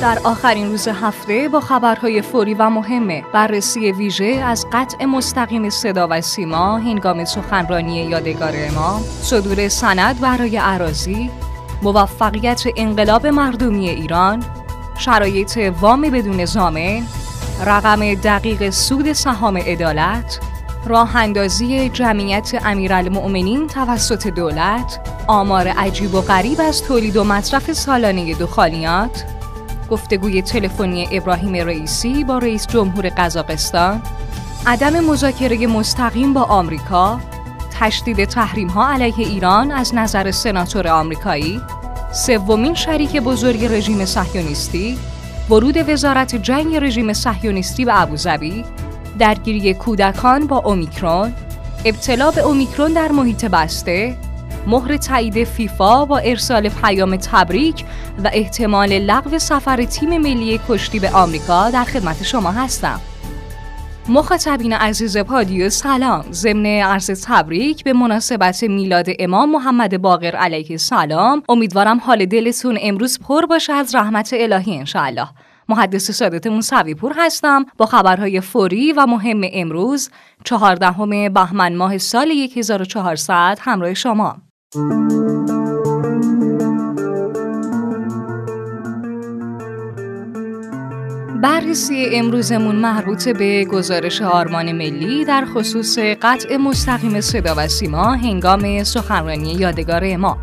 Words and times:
در 0.00 0.18
آخرین 0.24 0.70
روز 0.70 0.88
هفته 0.88 1.48
با 1.48 1.60
خبرهای 1.60 2.22
فوری 2.22 2.54
و 2.54 2.70
مهمه 2.70 3.24
بررسی 3.32 3.92
ویژه 3.92 4.24
از 4.24 4.66
قطع 4.72 5.04
مستقیم 5.04 5.70
صدا 5.70 6.08
و 6.10 6.20
سیما 6.20 6.78
هنگام 6.78 7.24
سخنرانی 7.24 7.96
یادگار 7.96 8.52
امام 8.56 9.02
صدور 9.22 9.68
سند 9.68 10.20
برای 10.20 10.56
عراضی 10.56 11.30
موفقیت 11.82 12.62
انقلاب 12.76 13.26
مردمی 13.26 13.88
ایران 13.88 14.42
شرایط 14.98 15.72
وام 15.80 16.00
بدون 16.00 16.44
زامن 16.44 17.02
رقم 17.66 18.14
دقیق 18.14 18.70
سود 18.70 19.12
سهام 19.12 19.56
عدالت 19.56 20.40
راه 20.86 21.16
اندازی 21.16 21.88
جمعیت 21.88 22.62
امیرالمؤمنین 22.64 23.66
توسط 23.66 24.26
دولت 24.26 25.00
آمار 25.26 25.68
عجیب 25.68 26.14
و 26.14 26.20
غریب 26.20 26.60
از 26.60 26.82
تولید 26.82 27.16
و 27.16 27.24
مصرف 27.24 27.72
سالانه 27.72 28.34
دخانیات 28.34 29.37
گفتگوی 29.90 30.42
تلفنی 30.42 31.08
ابراهیم 31.12 31.54
رئیسی 31.54 32.24
با 32.24 32.38
رئیس 32.38 32.66
جمهور 32.66 33.08
قزاقستان 33.16 34.02
عدم 34.66 35.00
مذاکره 35.04 35.66
مستقیم 35.66 36.32
با 36.32 36.42
آمریکا 36.42 37.20
تشدید 37.80 38.24
تحریم 38.24 38.68
ها 38.68 38.92
علیه 38.92 39.18
ایران 39.18 39.70
از 39.70 39.94
نظر 39.94 40.30
سناتور 40.30 40.88
آمریکایی 40.88 41.60
سومین 42.12 42.74
شریک 42.74 43.16
بزرگ 43.16 43.64
رژیم 43.64 44.04
صهیونیستی 44.04 44.98
ورود 45.50 45.88
وزارت 45.88 46.34
جنگ 46.34 46.76
رژیم 46.76 47.12
صهیونیستی 47.12 47.84
به 47.84 48.02
ابوظبی 48.02 48.64
درگیری 49.18 49.74
کودکان 49.74 50.46
با 50.46 50.56
اومیکرون 50.56 51.34
ابتلا 51.84 52.30
به 52.30 52.40
اومیکرون 52.40 52.92
در 52.92 53.12
محیط 53.12 53.44
بسته 53.44 54.16
مهر 54.66 54.96
تایید 54.96 55.44
فیفا 55.44 56.04
با 56.04 56.18
ارسال 56.18 56.68
پیام 56.68 57.16
تبریک 57.16 57.84
و 58.24 58.30
احتمال 58.32 58.98
لغو 58.98 59.38
سفر 59.38 59.84
تیم 59.84 60.18
ملی 60.18 60.60
کشتی 60.68 61.00
به 61.00 61.10
آمریکا 61.10 61.70
در 61.70 61.84
خدمت 61.84 62.22
شما 62.22 62.50
هستم. 62.50 63.00
مخاطبین 64.08 64.72
عزیز 64.72 65.18
پادیو 65.18 65.70
سلام. 65.70 66.24
ضمن 66.32 66.66
عرض 66.66 67.10
تبریک 67.24 67.84
به 67.84 67.92
مناسبت 67.92 68.62
میلاد 68.62 69.06
امام 69.18 69.50
محمد 69.50 70.02
باقر 70.02 70.36
علیه 70.36 70.70
السلام. 70.70 71.42
امیدوارم 71.48 71.98
حال 71.98 72.26
دلتون 72.26 72.78
امروز 72.82 73.18
پر 73.18 73.46
باشه 73.46 73.72
از 73.72 73.94
رحمت 73.94 74.30
الهی 74.32 74.78
انشاءالله. 74.78 75.28
محدث 75.68 76.10
سادت 76.10 76.46
موسوی 76.46 76.94
پور 76.94 77.12
هستم. 77.16 77.64
با 77.76 77.86
خبرهای 77.86 78.40
فوری 78.40 78.92
و 78.92 79.06
مهم 79.06 79.40
امروز 79.52 80.10
چهاردهم 80.44 81.32
بهمن 81.32 81.74
ماه 81.74 81.98
سال 81.98 82.48
1400 82.56 83.58
همراه 83.60 83.94
شما. 83.94 84.47
بررسی 91.42 92.06
امروزمون 92.12 92.76
مربوط 92.76 93.28
به 93.28 93.64
گزارش 93.64 94.22
آرمان 94.22 94.72
ملی 94.72 95.24
در 95.24 95.44
خصوص 95.54 95.98
قطع 95.98 96.56
مستقیم 96.56 97.20
صدا 97.20 97.54
و 97.56 97.68
سیما 97.68 98.14
هنگام 98.14 98.84
سخنرانی 98.84 99.52
یادگار 99.52 100.16
ما. 100.16 100.38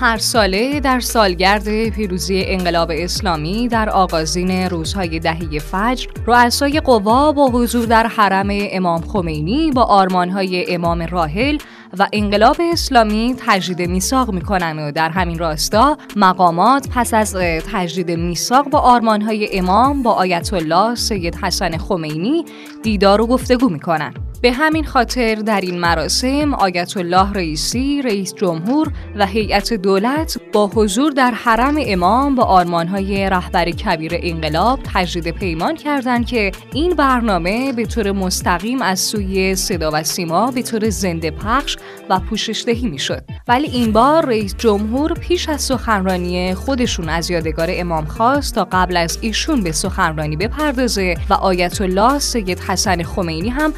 هر 0.00 0.18
ساله 0.18 0.80
در 0.80 1.00
سالگرد 1.00 1.88
پیروزی 1.88 2.44
انقلاب 2.46 2.90
اسلامی 2.94 3.68
در 3.68 3.90
آغازین 3.90 4.50
روزهای 4.50 5.18
دهه 5.18 5.58
فجر 5.58 6.10
رؤسای 6.26 6.80
قوا 6.80 7.32
با 7.32 7.48
حضور 7.48 7.86
در 7.86 8.06
حرم 8.06 8.48
امام 8.50 9.00
خمینی 9.00 9.70
با 9.70 9.82
آرمانهای 9.82 10.74
امام 10.74 11.02
راحل 11.02 11.58
و 11.98 12.08
انقلاب 12.12 12.56
اسلامی 12.60 13.36
تجدید 13.46 13.90
میثاق 13.90 14.30
می‌کنن 14.30 14.78
و 14.78 14.92
در 14.92 15.08
همین 15.08 15.38
راستا 15.38 15.96
مقامات 16.16 16.88
پس 16.94 17.14
از 17.14 17.36
تجدید 17.72 18.10
میثاق 18.10 18.70
با 18.70 18.78
آرمانهای 18.78 19.58
امام 19.58 20.02
با 20.02 20.12
آیت 20.12 20.52
الله 20.52 20.94
سید 20.94 21.34
حسن 21.34 21.76
خمینی 21.76 22.44
دیدار 22.82 23.20
و 23.20 23.26
گفتگو 23.26 23.68
می‌کنن. 23.68 24.14
به 24.42 24.52
همین 24.52 24.84
خاطر 24.84 25.34
در 25.34 25.60
این 25.60 25.80
مراسم 25.80 26.54
آیت 26.54 26.96
الله 26.96 27.32
رئیسی 27.32 28.02
رئیس 28.02 28.34
جمهور 28.34 28.92
و 29.16 29.26
هیئت 29.26 29.72
دولت 29.72 30.38
با 30.52 30.66
حضور 30.66 31.12
در 31.12 31.30
حرم 31.30 31.74
امام 31.78 32.34
با 32.34 32.42
آرمانهای 32.42 33.30
رهبر 33.30 33.70
کبیر 33.70 34.12
انقلاب 34.22 34.80
تجدید 34.94 35.30
پیمان 35.34 35.76
کردند 35.76 36.26
که 36.26 36.52
این 36.72 36.94
برنامه 36.94 37.72
به 37.72 37.86
طور 37.86 38.12
مستقیم 38.12 38.82
از 38.82 39.00
سوی 39.00 39.54
صدا 39.54 39.90
و 39.92 40.02
سیما 40.02 40.50
به 40.50 40.62
طور 40.62 40.90
زنده 40.90 41.30
پخش 41.30 41.76
و 42.10 42.20
پوشش 42.20 42.64
دهی 42.66 42.88
می‌شد. 42.88 43.24
ولی 43.48 43.66
این 43.66 43.92
بار 43.92 44.26
رئیس 44.26 44.54
جمهور 44.58 45.14
پیش 45.14 45.48
از 45.48 45.62
سخنرانی 45.62 46.54
خودشون 46.54 47.08
از 47.08 47.30
یادگار 47.30 47.68
امام 47.70 48.04
خواست 48.04 48.54
تا 48.54 48.68
قبل 48.72 48.96
از 48.96 49.18
ایشون 49.20 49.62
به 49.62 49.72
سخنرانی 49.72 50.36
بپردازه 50.36 51.16
و 51.30 51.34
آیت 51.34 51.80
الله 51.80 52.18
سید 52.18 52.60
حسن 52.60 53.02
خمینی 53.02 53.48
هم 53.48 53.72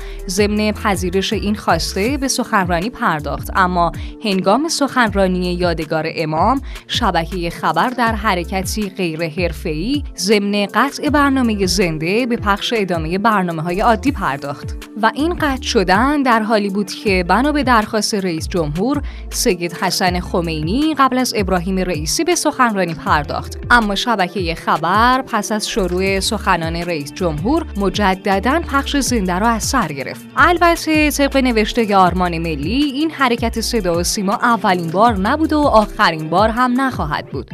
پذیرش 0.60 1.32
این 1.32 1.54
خواسته 1.54 2.16
به 2.16 2.28
سخنرانی 2.28 2.90
پرداخت. 2.90 3.50
اما 3.56 3.92
هنگام 4.24 4.68
سخنرانی 4.68 5.54
یادگار 5.54 6.06
امام 6.14 6.60
شبکه 6.86 7.50
خبر 7.50 7.88
در 7.90 8.14
حرکتی 8.14 8.90
غیر 8.90 9.28
حرفه‌ای 9.28 10.02
ضمن 10.18 10.66
قطع 10.74 11.08
برنامه 11.08 11.66
زنده 11.66 12.26
به 12.26 12.36
پخش 12.36 12.74
ادامه 12.76 13.18
برنامه 13.18 13.62
های 13.62 13.80
عادی 13.80 14.12
پرداخت. 14.12 14.76
و 15.02 15.10
این 15.14 15.34
قطع 15.34 15.62
شدن 15.62 16.22
در 16.22 16.42
حالی 16.42 16.70
بود 16.70 16.90
که 16.90 17.24
بنا 17.28 17.52
به 17.52 17.62
درخواست 17.62 18.14
رئیس 18.14 18.48
جمهور 18.48 19.02
سید 19.30 19.72
حسن 19.72 20.20
خمینی 20.20 20.94
قبل 20.94 21.18
از 21.18 21.32
ابراهیم 21.36 21.78
رئیسی 21.78 22.24
به 22.24 22.34
سخنرانی 22.34 22.94
پرداخت. 22.94 23.58
اما 23.70 23.94
شبکه 23.94 24.54
خبر 24.54 25.22
پس 25.22 25.52
از 25.52 25.68
شروع 25.68 26.20
سخنان 26.20 26.76
رئیس 26.76 27.12
جمهور 27.12 27.66
مجددا 27.76 28.60
پخش 28.60 28.96
زنده 28.96 29.38
را 29.38 29.48
از 29.48 29.62
سر 29.62 29.88
گرفت. 29.88 30.26
البته 30.44 31.10
طبق 31.10 31.36
نوشته 31.36 31.96
آرمان 31.96 32.38
ملی 32.38 32.82
این 32.82 33.10
حرکت 33.10 33.60
صدا 33.60 33.98
و 33.98 34.02
سیما 34.02 34.32
اولین 34.32 34.90
بار 34.90 35.16
نبود 35.16 35.52
و 35.52 35.58
آخرین 35.58 36.30
بار 36.30 36.48
هم 36.48 36.80
نخواهد 36.80 37.26
بود. 37.26 37.50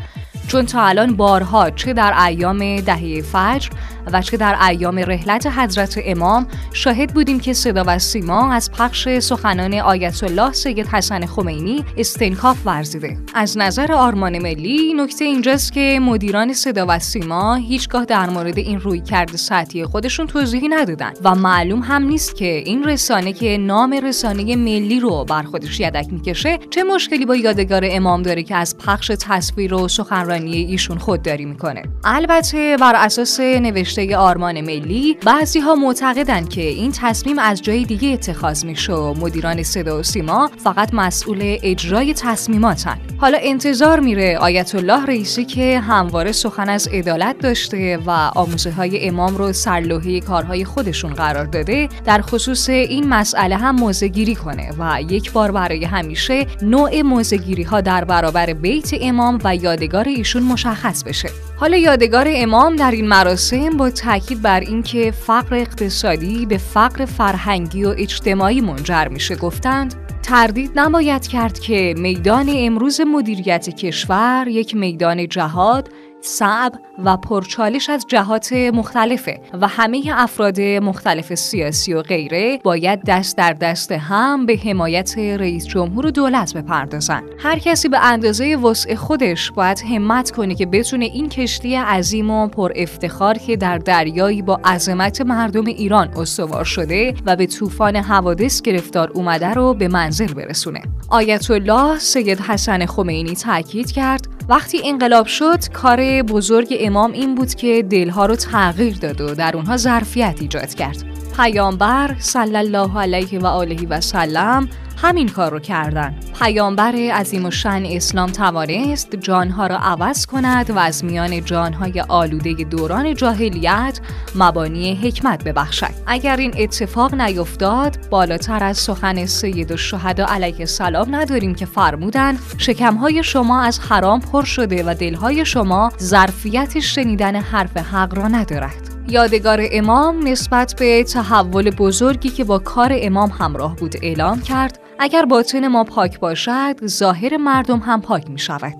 چون 0.48 0.66
تا 0.66 0.82
الان 0.82 1.16
بارها 1.16 1.70
چه 1.70 1.92
در 1.92 2.24
ایام 2.24 2.80
دهه 2.80 3.22
فجر 3.22 3.68
و 4.12 4.22
چه 4.22 4.36
در 4.36 4.62
ایام 4.68 4.98
رحلت 4.98 5.46
حضرت 5.46 5.98
امام 6.04 6.46
شاهد 6.72 7.14
بودیم 7.14 7.40
که 7.40 7.52
صدا 7.52 7.84
و 7.86 7.98
سیما 7.98 8.52
از 8.52 8.72
پخش 8.72 9.18
سخنان 9.18 9.74
آیت 9.74 10.24
الله 10.24 10.52
سید 10.52 10.86
حسن 10.86 11.26
خمینی 11.26 11.84
استنکاف 11.96 12.56
ورزیده. 12.66 13.18
از 13.34 13.58
نظر 13.58 13.92
آرمان 13.92 14.38
ملی 14.38 14.94
نکته 14.94 15.24
اینجاست 15.24 15.72
که 15.72 16.00
مدیران 16.02 16.52
صدا 16.52 16.86
و 16.88 16.98
سیما 16.98 17.54
هیچگاه 17.54 18.04
در 18.04 18.30
مورد 18.30 18.58
این 18.58 18.80
روی 18.80 19.00
کرده 19.00 19.36
سطحی 19.36 19.84
خودشون 19.84 20.26
توضیحی 20.26 20.68
ندادن 20.68 21.12
و 21.24 21.34
معلوم 21.34 21.80
هم 21.80 22.02
نیست 22.02 22.36
که 22.36 22.62
این 22.66 22.84
رسانه 22.84 23.32
که 23.32 23.58
نام 23.58 23.92
رسانه 23.92 24.56
ملی 24.56 25.00
رو 25.00 25.24
بر 25.24 25.42
خودش 25.42 25.80
یدک 25.80 26.06
می‌کشه 26.10 26.58
چه 26.70 26.84
مشکلی 26.84 27.26
با 27.26 27.36
یادگار 27.36 27.82
امام 27.84 28.22
داره 28.22 28.42
که 28.42 28.54
از 28.54 28.78
پخش 28.78 29.12
تصویر 29.20 29.74
و 29.74 29.88
سخنرانی 29.88 30.52
ایشون 30.52 30.98
خودداری 30.98 31.44
می‌کنه. 31.44 31.82
البته 32.04 32.76
بر 32.80 32.94
اساس 32.96 33.40
نوشته 33.40 33.97
آرمان 33.98 34.60
ملی 34.60 35.16
بعضی 35.26 35.60
ها 35.60 35.74
معتقدن 35.74 36.44
که 36.44 36.60
این 36.60 36.92
تصمیم 36.92 37.38
از 37.38 37.62
جای 37.62 37.84
دیگه 37.84 38.08
اتخاذ 38.08 38.64
میشه 38.64 38.92
و 38.92 39.14
مدیران 39.14 39.62
صدا 39.62 39.98
و 39.98 40.02
سیما 40.02 40.50
فقط 40.64 40.94
مسئول 40.94 41.58
اجرای 41.62 42.14
تصمیماتن. 42.14 42.98
حالا 43.18 43.38
انتظار 43.42 44.00
میره 44.00 44.38
آیت 44.38 44.74
الله 44.74 45.06
رئیسی 45.06 45.44
که 45.44 45.80
همواره 45.80 46.32
سخن 46.32 46.68
از 46.68 46.88
عدالت 46.88 47.38
داشته 47.38 47.98
و 48.06 48.10
آموزه 48.34 48.70
های 48.70 49.08
امام 49.08 49.36
رو 49.36 49.52
سرلوحه 49.52 50.20
کارهای 50.20 50.64
خودشون 50.64 51.14
قرار 51.14 51.44
داده 51.44 51.88
در 52.04 52.20
خصوص 52.20 52.68
این 52.68 53.08
مسئله 53.08 53.56
هم 53.56 53.76
موزگیری 53.76 54.34
کنه 54.34 54.70
و 54.78 55.02
یک 55.02 55.32
بار 55.32 55.50
برای 55.50 55.84
همیشه 55.84 56.46
نوع 56.62 57.02
موزگیری 57.02 57.62
ها 57.62 57.80
در 57.80 58.04
برابر 58.04 58.52
بیت 58.52 58.90
امام 59.00 59.38
و 59.44 59.56
یادگار 59.56 60.08
ایشون 60.08 60.42
مشخص 60.42 61.04
بشه. 61.04 61.47
حالا 61.60 61.76
یادگار 61.76 62.26
امام 62.30 62.76
در 62.76 62.90
این 62.90 63.08
مراسم 63.08 63.76
با 63.76 63.90
تاکید 63.90 64.42
بر 64.42 64.60
اینکه 64.60 65.10
فقر 65.10 65.54
اقتصادی 65.54 66.46
به 66.46 66.58
فقر 66.58 67.04
فرهنگی 67.04 67.84
و 67.84 67.94
اجتماعی 67.98 68.60
منجر 68.60 69.08
میشه 69.08 69.36
گفتند 69.36 69.94
تردید 70.22 70.70
نباید 70.74 71.26
کرد 71.26 71.58
که 71.58 71.94
میدان 71.96 72.46
امروز 72.48 73.00
مدیریت 73.00 73.76
کشور 73.76 74.46
یک 74.48 74.74
میدان 74.74 75.28
جهاد 75.28 75.88
صعب 76.20 76.72
و 77.04 77.16
پرچالش 77.16 77.90
از 77.90 78.06
جهات 78.08 78.52
مختلفه 78.52 79.40
و 79.60 79.68
همه 79.68 80.02
افراد 80.14 80.60
مختلف 80.60 81.34
سیاسی 81.34 81.94
و 81.94 82.02
غیره 82.02 82.58
باید 82.64 83.00
دست 83.06 83.36
در 83.36 83.52
دست 83.52 83.92
هم 83.92 84.46
به 84.46 84.56
حمایت 84.56 85.18
رئیس 85.18 85.66
جمهور 85.66 86.06
و 86.06 86.10
دولت 86.10 86.54
بپردازن. 86.56 87.22
هر 87.38 87.58
کسی 87.58 87.88
به 87.88 87.98
اندازه 87.98 88.56
وسع 88.56 88.94
خودش 88.94 89.50
باید 89.50 89.80
همت 89.80 90.30
کنه 90.30 90.54
که 90.54 90.66
بتونه 90.66 91.04
این 91.04 91.28
کشتی 91.28 91.74
عظیم 91.74 92.30
و 92.30 92.48
پر 92.48 92.72
افتخار 92.76 93.38
که 93.38 93.56
در 93.56 93.78
دریایی 93.78 94.42
با 94.42 94.60
عظمت 94.64 95.20
مردم 95.20 95.66
ایران 95.66 96.08
استوار 96.16 96.64
شده 96.64 97.14
و 97.26 97.36
به 97.36 97.46
طوفان 97.46 97.96
حوادث 97.96 98.62
گرفتار 98.62 99.10
اومده 99.14 99.54
رو 99.54 99.74
به 99.74 99.88
منزل 99.88 100.34
برسونه. 100.34 100.82
آیت 101.08 101.50
الله 101.50 101.98
سید 101.98 102.40
حسن 102.40 102.86
خمینی 102.86 103.34
تاکید 103.34 103.92
کرد 103.92 104.37
وقتی 104.48 104.80
انقلاب 104.84 105.26
شد 105.26 105.68
کار 105.72 106.22
بزرگ 106.22 106.76
امام 106.80 107.12
این 107.12 107.34
بود 107.34 107.54
که 107.54 107.82
دلها 107.90 108.26
رو 108.26 108.36
تغییر 108.36 108.96
داد 108.96 109.20
و 109.20 109.34
در 109.34 109.56
اونها 109.56 109.76
ظرفیت 109.76 110.36
ایجاد 110.40 110.74
کرد. 110.74 111.17
پیامبر 111.38 112.16
صلی 112.18 112.56
الله 112.56 112.98
علیه 112.98 113.38
و 113.38 113.46
آله 113.46 113.86
و 113.88 114.00
سلم 114.00 114.68
همین 115.02 115.28
کار 115.28 115.50
رو 115.50 115.58
کردن. 115.58 116.14
پیامبر 116.40 116.94
عظیم 116.94 117.46
و 117.46 117.50
شن 117.50 117.84
اسلام 117.86 118.30
توانست 118.30 119.16
جانها 119.16 119.66
را 119.66 119.78
عوض 119.78 120.26
کند 120.26 120.70
و 120.70 120.78
از 120.78 121.04
میان 121.04 121.44
جانهای 121.44 122.00
آلوده 122.08 122.64
دوران 122.64 123.14
جاهلیت 123.14 124.00
مبانی 124.34 124.94
حکمت 124.94 125.44
ببخشد. 125.44 125.90
اگر 126.06 126.36
این 126.36 126.54
اتفاق 126.58 127.14
نیفتاد 127.14 127.98
بالاتر 128.10 128.64
از 128.64 128.78
سخن 128.78 129.26
سید 129.26 129.72
الشهدا 129.72 130.26
علیه 130.26 130.60
السلام 130.60 131.14
نداریم 131.14 131.54
که 131.54 131.66
فرمودن 131.66 132.38
شکمهای 132.58 133.22
شما 133.22 133.62
از 133.62 133.80
حرام 133.80 134.20
پر 134.20 134.44
شده 134.44 134.82
و 134.86 134.94
دلهای 134.94 135.44
شما 135.44 135.92
ظرفیت 135.98 136.80
شنیدن 136.80 137.36
حرف 137.36 137.76
حق 137.76 138.14
را 138.14 138.28
ندارد. 138.28 138.97
یادگار 139.10 139.60
امام 139.72 140.28
نسبت 140.28 140.74
به 140.78 141.04
تحول 141.04 141.70
بزرگی 141.70 142.28
که 142.28 142.44
با 142.44 142.58
کار 142.58 142.90
امام 142.94 143.30
همراه 143.30 143.76
بود 143.76 143.94
اعلام 144.02 144.40
کرد 144.40 144.78
اگر 144.98 145.24
باطن 145.24 145.68
ما 145.68 145.84
پاک 145.84 146.20
باشد 146.20 146.86
ظاهر 146.86 147.36
مردم 147.36 147.78
هم 147.78 148.00
پاک 148.00 148.30
می 148.30 148.38
شود 148.38 148.74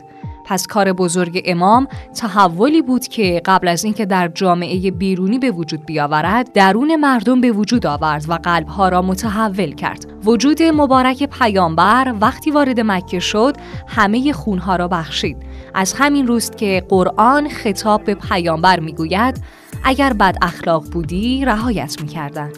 پس 0.48 0.66
کار 0.66 0.92
بزرگ 0.92 1.42
امام 1.44 1.88
تحولی 2.16 2.82
بود 2.82 3.08
که 3.08 3.42
قبل 3.44 3.69
از 3.69 3.84
اینکه 3.84 4.06
در 4.06 4.28
جامعه 4.28 4.90
بیرونی 4.90 5.38
به 5.38 5.50
وجود 5.50 5.86
بیاورد 5.86 6.52
درون 6.52 6.96
مردم 6.96 7.40
به 7.40 7.52
وجود 7.52 7.86
آورد 7.86 8.25
و 8.28 8.34
قلبها 8.34 8.88
را 8.88 9.02
متحول 9.02 9.75
کرد. 9.75 10.06
وجود 10.25 10.62
مبارک 10.62 11.22
پیامبر 11.22 12.14
وقتی 12.20 12.50
وارد 12.50 12.80
مکه 12.80 13.19
شد 13.19 13.56
همه 13.86 14.32
خونها 14.32 14.76
را 14.76 14.88
بخشید. 14.88 15.36
از 15.75 15.92
همین 15.92 16.26
روست 16.26 16.58
که 16.58 16.82
قرآن 16.88 17.48
خطاب 17.48 18.04
به 18.04 18.14
پیامبر 18.14 18.80
می‌گوید 18.80 19.42
اگر 19.84 20.12
بد 20.12 20.36
اخلاق 20.42 20.84
بودی 20.90 21.44
رهایت 21.44 21.96
می‌کردن. 22.00 22.50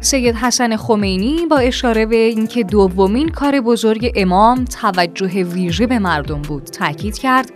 سید 0.00 0.34
حسن 0.34 0.76
خمینی 0.76 1.46
با 1.50 1.58
اشاره 1.58 2.06
به 2.06 2.16
اینکه 2.16 2.62
دومین 2.62 3.28
کار 3.28 3.60
بزرگ 3.60 4.12
امام 4.16 4.64
توجه 4.64 5.42
ویژه 5.42 5.86
به 5.86 5.98
مردم 5.98 6.42
بود 6.42 6.64
تاکید 6.64 7.18
کرد 7.18 7.50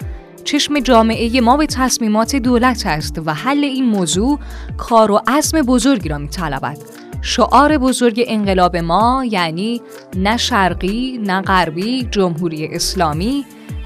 چشم 0.44 0.80
جامعه 0.80 1.40
ما 1.40 1.56
به 1.56 1.66
تصمیمات 1.66 2.36
دولت 2.36 2.86
است 2.86 3.20
و 3.26 3.34
حل 3.34 3.64
این 3.64 3.84
موضوع 3.84 4.38
کار 4.76 5.10
و 5.10 5.20
عزم 5.26 5.62
بزرگی 5.62 6.08
را 6.08 6.18
میطلبد. 6.18 6.78
شعار 7.22 7.78
بزرگ 7.78 8.24
انقلاب 8.26 8.76
ما 8.76 9.24
یعنی 9.30 9.82
نه 10.16 10.36
شرقی 10.36 11.18
نه 11.22 11.40
غربی 11.40 12.08
جمهوری 12.10 12.66
اسلامی 12.66 13.44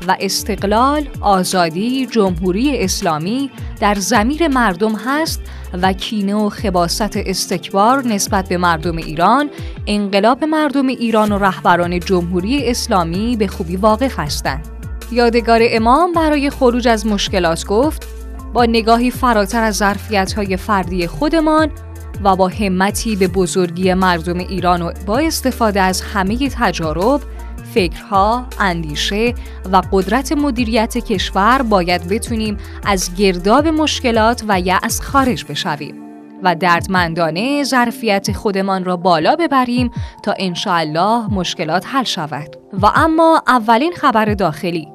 و 0.08 0.16
استقلال، 0.20 1.08
آزادی، 1.20 2.06
جمهوری 2.06 2.78
اسلامی 2.78 3.50
در 3.80 3.94
زمیر 3.94 4.48
مردم 4.48 4.94
هست 4.94 5.40
و 5.82 5.92
کینه 5.92 6.34
و 6.34 6.48
خباست 6.48 7.16
استکبار 7.16 8.06
نسبت 8.06 8.48
به 8.48 8.56
مردم 8.56 8.96
ایران 8.96 9.50
انقلاب 9.86 10.44
مردم 10.44 10.86
ایران 10.86 11.32
و 11.32 11.38
رهبران 11.38 12.00
جمهوری 12.00 12.70
اسلامی 12.70 13.36
به 13.36 13.46
خوبی 13.46 13.76
واقف 13.76 14.18
هستند. 14.18 14.68
یادگار 15.12 15.60
امام 15.62 16.12
برای 16.12 16.50
خروج 16.50 16.88
از 16.88 17.06
مشکلات 17.06 17.66
گفت 17.66 18.06
با 18.52 18.64
نگاهی 18.64 19.10
فراتر 19.10 19.62
از 19.62 19.76
ظرفیت 19.76 20.56
فردی 20.56 21.06
خودمان 21.06 21.70
و 22.24 22.36
با 22.36 22.48
همتی 22.48 23.16
به 23.16 23.28
بزرگی 23.28 23.94
مردم 23.94 24.38
ایران 24.38 24.82
و 24.82 24.92
با 25.06 25.18
استفاده 25.18 25.80
از 25.80 26.02
همه 26.02 26.48
تجارب 26.48 27.20
فکرها، 27.74 28.46
اندیشه 28.60 29.34
و 29.72 29.82
قدرت 29.92 30.32
مدیریت 30.32 30.98
کشور 30.98 31.62
باید 31.62 32.08
بتونیم 32.08 32.56
از 32.84 33.14
گرداب 33.14 33.66
مشکلات 33.66 34.44
و 34.48 34.60
یأس 34.60 35.00
خارج 35.00 35.44
بشویم 35.44 35.94
و 36.42 36.54
دردمندانه 36.54 37.64
ظرفیت 37.64 38.32
خودمان 38.32 38.84
را 38.84 38.96
بالا 38.96 39.36
ببریم 39.36 39.90
تا 40.22 40.34
انشاءالله 40.38 41.34
مشکلات 41.34 41.86
حل 41.86 42.04
شود. 42.04 42.56
و 42.72 42.86
اما 42.94 43.42
اولین 43.46 43.92
خبر 43.92 44.24
داخلی. 44.24 44.88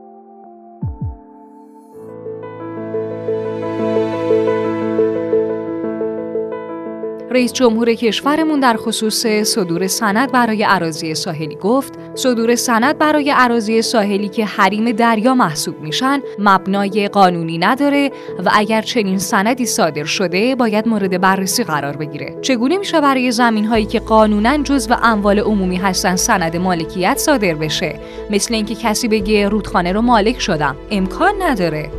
رئیس 7.32 7.54
جمهور 7.54 7.94
کشورمون 7.94 8.60
در 8.60 8.78
خصوص 8.78 9.26
صدور 9.28 9.88
سند 9.88 10.32
برای 10.32 10.64
عراضی 10.64 11.16
ساحلی 11.16 11.56
گفت 11.56 11.97
صدور 12.18 12.56
سند 12.56 12.98
برای 12.98 13.32
عراضی 13.32 13.82
ساحلی 13.82 14.30
که 14.30 14.46
حریم 14.46 14.92
دریا 14.92 15.34
محسوب 15.36 15.82
میشن 15.82 16.22
مبنای 16.40 17.08
قانونی 17.08 17.58
نداره 17.58 18.12
و 18.46 18.50
اگر 18.54 18.82
چنین 18.82 19.18
سندی 19.18 19.66
صادر 19.66 20.04
شده 20.04 20.56
باید 20.56 20.88
مورد 20.88 21.22
بررسی 21.22 21.64
قرار 21.64 21.98
بگیره. 21.98 22.36
چگونه 22.42 22.78
میشه 22.78 23.02
برای 23.02 23.32
زمین 23.32 23.66
هایی 23.66 23.86
که 23.86 24.00
قانونا 24.00 24.58
جزو 24.58 24.94
اموال 25.04 25.40
عمومی 25.40 25.76
هستن 25.76 26.16
سند 26.16 26.58
مالکیت 26.58 27.18
صادر 27.18 27.54
بشه؟ 27.54 28.00
مثل 28.30 28.54
اینکه 28.54 28.76
کسی 28.76 29.08
بگه 29.08 29.50
رودخانه 29.50 29.92
رو 29.92 30.02
مالک 30.02 30.40
شدم. 30.40 30.76
امکان 30.92 31.34
نداره. 31.42 31.97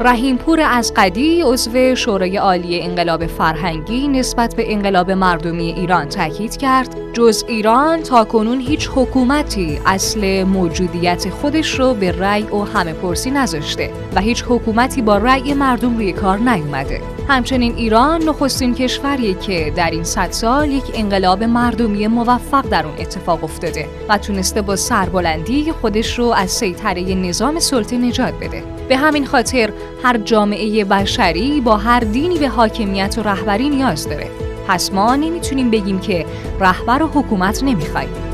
رحیمپور 0.00 0.60
از 0.60 0.92
قدی 0.96 1.42
عضو 1.42 1.94
شورای 1.94 2.36
عالی 2.36 2.80
انقلاب 2.80 3.26
فرهنگی 3.26 4.08
نسبت 4.08 4.56
به 4.56 4.72
انقلاب 4.72 5.10
مردمی 5.10 5.72
ایران 5.72 6.08
تاکید 6.08 6.56
کرد 6.56 7.12
جز 7.12 7.44
ایران 7.48 8.02
تا 8.02 8.24
کنون 8.24 8.60
هیچ 8.60 8.90
حکومتی 8.94 9.80
اصل 9.86 10.44
موجودیت 10.44 11.30
خودش 11.30 11.78
رو 11.78 11.94
به 11.94 12.12
رأی 12.12 12.42
و 12.42 12.64
همه 12.64 12.92
پرسی 12.92 13.30
نذاشته 13.30 13.90
و 14.14 14.20
هیچ 14.20 14.44
حکومتی 14.48 15.02
با 15.02 15.16
رأی 15.16 15.54
مردم 15.54 15.96
روی 15.96 16.12
کار 16.12 16.38
نیومده. 16.38 17.17
همچنین 17.28 17.74
ایران 17.76 18.22
نخستین 18.22 18.74
کشوریه 18.74 19.34
که 19.34 19.72
در 19.76 19.90
این 19.90 20.04
صد 20.04 20.30
سال 20.30 20.70
یک 20.70 20.84
انقلاب 20.94 21.44
مردمی 21.44 22.06
موفق 22.06 22.68
در 22.68 22.86
اون 22.86 22.94
اتفاق 22.98 23.44
افتاده 23.44 23.86
و 24.08 24.18
تونسته 24.18 24.62
با 24.62 24.76
سربلندی 24.76 25.72
خودش 25.72 26.18
رو 26.18 26.24
از 26.24 26.50
سیطره 26.50 27.14
نظام 27.14 27.58
سلطه 27.58 27.98
نجات 27.98 28.34
بده. 28.34 28.62
به 28.88 28.96
همین 28.96 29.26
خاطر 29.26 29.72
هر 30.02 30.18
جامعه 30.18 30.84
بشری 30.84 31.60
با 31.60 31.76
هر 31.76 32.00
دینی 32.00 32.38
به 32.38 32.48
حاکمیت 32.48 33.14
و 33.18 33.22
رهبری 33.22 33.68
نیاز 33.68 34.08
داره. 34.08 34.30
پس 34.68 34.92
ما 34.92 35.16
نمی‌تونیم 35.16 35.70
بگیم 35.70 36.00
که 36.00 36.26
رهبر 36.60 37.02
و 37.02 37.06
حکومت 37.06 37.62
نمی‌خوایم. 37.62 38.27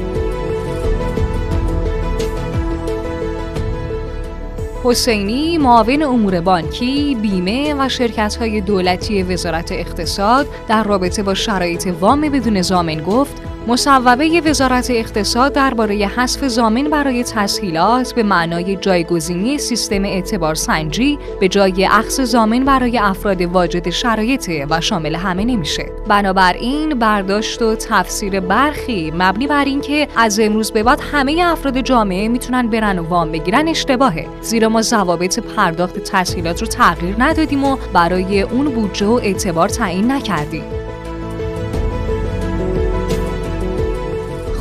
حسینی 4.85 5.59
معاون 5.59 6.03
امور 6.03 6.41
بانکی، 6.41 7.15
بیمه 7.23 7.75
و 7.79 7.89
شرکت 7.89 8.37
های 8.37 8.61
دولتی 8.61 9.23
وزارت 9.23 9.73
اقتصاد 9.73 10.47
در 10.69 10.85
رابطه 10.85 11.23
با 11.23 11.35
شرایط 11.35 11.89
وام 12.01 12.21
بدون 12.21 12.63
زامن 12.63 13.03
گفت 13.03 13.43
مصوبه 13.67 14.43
وزارت 14.45 14.91
اقتصاد 14.91 15.53
درباره 15.53 15.95
حذف 15.95 16.45
زامن 16.45 16.85
برای 16.91 17.25
تسهیلات 17.25 18.15
به 18.15 18.23
معنای 18.23 18.77
جایگزینی 18.77 19.59
سیستم 19.59 20.05
اعتبار 20.05 20.55
سنجی 20.55 21.19
به 21.41 21.49
جای 21.49 21.87
اخذ 21.87 22.21
زامن 22.21 22.65
برای 22.65 22.99
افراد 22.99 23.43
واجد 23.43 23.91
شرایط 23.91 24.51
و 24.71 24.81
شامل 24.81 25.15
همه 25.15 25.45
نمیشه. 25.45 25.87
بنابراین 26.09 26.99
برداشت 26.99 27.63
و 27.63 27.75
تفسیر 27.75 28.41
برخی 28.41 29.13
مبنی 29.19 29.47
بر 29.47 29.65
اینکه 29.65 30.09
از 30.17 30.41
امروز 30.41 30.73
به 30.73 30.83
بعد 30.83 31.01
همه 31.13 31.43
افراد 31.47 31.81
جامعه 31.81 32.29
می‌تونن 32.29 32.69
برن 32.69 32.99
و 32.99 33.09
وام 33.09 33.33
بگیرن 33.33 33.69
اشتباهه. 33.69 34.27
زیرا 34.41 34.69
ما 34.69 34.83
ضوابط 34.83 35.39
پرداخت 35.39 35.99
تسهیلات 35.99 36.61
رو 36.61 36.67
تغییر 36.67 37.15
ندادیم 37.19 37.65
و 37.65 37.77
برای 37.93 38.43
اون 38.43 38.69
بودجه 38.69 39.07
و 39.07 39.13
اعتبار 39.13 39.69
تعیین 39.69 40.13
نکردیم. 40.13 40.84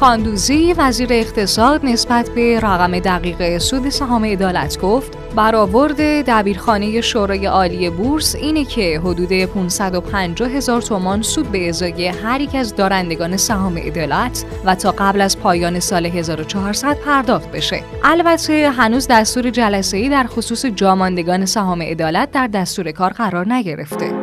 خاندوزی 0.03 0.73
وزیر 0.73 1.07
اقتصاد 1.11 1.85
نسبت 1.85 2.29
به 2.29 2.59
رقم 2.59 2.99
دقیق 2.99 3.57
سود 3.57 3.89
سهام 3.89 4.25
عدالت 4.25 4.81
گفت 4.81 5.17
برآورد 5.35 6.01
دبیرخانه 6.01 7.01
شورای 7.01 7.45
عالی 7.45 7.89
بورس 7.89 8.35
اینه 8.35 8.65
که 8.65 8.99
حدود 8.99 9.45
550 9.45 10.49
هزار 10.49 10.81
تومان 10.81 11.21
سود 11.21 11.51
به 11.51 11.69
ازای 11.69 12.07
هر 12.07 12.41
یک 12.41 12.55
از 12.55 12.75
دارندگان 12.75 13.37
سهام 13.37 13.77
عدالت 13.77 14.45
و 14.65 14.75
تا 14.75 14.91
قبل 14.91 15.21
از 15.21 15.39
پایان 15.39 15.79
سال 15.79 16.05
1400 16.05 16.97
پرداخت 16.97 17.51
بشه. 17.51 17.83
البته 18.03 18.69
هنوز 18.69 19.07
دستور 19.07 19.49
جلسه 19.49 19.97
ای 19.97 20.09
در 20.09 20.27
خصوص 20.27 20.65
جاماندگان 20.65 21.45
سهام 21.45 21.81
عدالت 21.81 22.31
در 22.31 22.47
دستور 22.47 22.91
کار 22.91 23.13
قرار 23.13 23.53
نگرفته. 23.53 24.22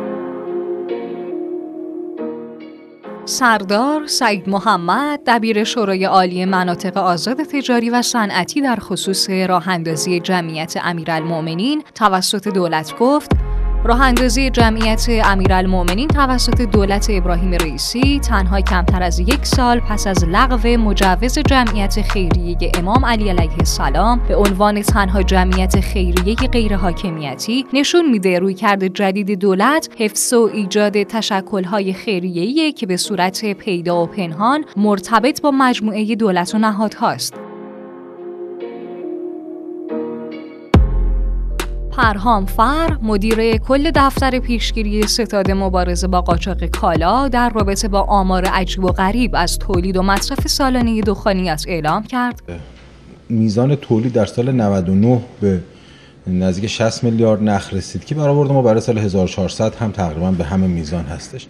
سردار 3.31 4.07
سعید 4.07 4.49
محمد 4.49 5.19
دبیر 5.27 5.63
شورای 5.63 6.05
عالی 6.05 6.45
مناطق 6.45 6.97
آزاد 6.97 7.43
تجاری 7.43 7.89
و 7.89 8.01
صنعتی 8.01 8.61
در 8.61 8.75
خصوص 8.75 9.29
راه 9.29 9.67
اندازی 9.69 10.19
جمعیت 10.19 10.77
امیرالمؤمنین 10.83 11.83
توسط 11.95 12.47
دولت 12.47 12.97
گفت 12.97 13.31
راه 13.83 14.01
اندازی 14.01 14.49
جمعیت 14.49 15.05
امیرالمؤمنین 15.25 16.07
توسط 16.07 16.61
دولت 16.61 17.07
ابراهیم 17.09 17.51
رئیسی 17.51 18.19
تنها 18.19 18.61
کمتر 18.61 19.03
از 19.03 19.19
یک 19.19 19.45
سال 19.45 19.79
پس 19.79 20.07
از 20.07 20.25
لغو 20.27 20.67
مجوز 20.67 21.39
جمعیت 21.39 22.01
خیریه 22.01 22.71
امام 22.77 23.05
علی 23.05 23.29
علیه 23.29 23.59
السلام 23.59 24.21
به 24.27 24.35
عنوان 24.35 24.81
تنها 24.81 25.23
جمعیت 25.23 25.79
خیریه 25.79 26.35
غیر 26.35 26.75
حاکمیتی 26.75 27.65
نشون 27.73 28.09
میده 28.09 28.39
روی 28.39 28.53
کرده 28.53 28.89
جدید 28.89 29.39
دولت 29.39 29.89
حفظ 29.97 30.33
و 30.33 30.49
ایجاد 30.53 31.03
تشکلهای 31.03 31.93
خیریه‌ای 31.93 32.71
که 32.71 32.85
به 32.85 32.97
صورت 32.97 33.45
پیدا 33.53 34.03
و 34.03 34.05
پنهان 34.05 34.65
مرتبط 34.77 35.41
با 35.41 35.51
مجموعه 35.51 36.15
دولت 36.15 36.55
و 36.55 36.57
نهادهاست. 36.57 37.50
پرهام 41.91 42.45
فر 42.45 42.97
مدیر 43.01 43.57
کل 43.57 43.91
دفتر 43.95 44.39
پیشگیری 44.39 45.07
ستاد 45.07 45.51
مبارزه 45.51 46.07
با 46.07 46.21
قاچاق 46.21 46.65
کالا 46.65 47.27
در 47.27 47.49
رابطه 47.49 47.87
با 47.87 48.01
آمار 48.01 48.45
عجیب 48.45 48.83
و 48.83 48.87
غریب 48.87 49.31
از 49.35 49.59
تولید 49.59 49.97
و 49.97 50.01
مصرف 50.01 50.47
سالانه 50.47 51.01
دخانیات 51.01 51.65
اعلام 51.67 52.03
کرد. 52.03 52.41
میزان 53.29 53.75
تولید 53.75 54.13
در 54.13 54.25
سال 54.25 54.51
99 54.51 55.21
به 55.41 55.59
نزدیک 56.27 56.67
60 56.67 57.03
میلیارد 57.03 57.43
نخ 57.43 57.73
رسید 57.73 58.05
که 58.05 58.15
برآورد 58.15 58.51
ما 58.51 58.61
برای 58.61 58.81
سال 58.81 58.97
1400 58.97 59.75
هم 59.75 59.91
تقریبا 59.91 60.31
به 60.31 60.43
همه 60.43 60.67
میزان 60.67 61.05
هستش. 61.05 61.47